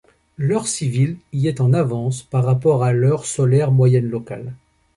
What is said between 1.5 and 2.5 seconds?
en avance par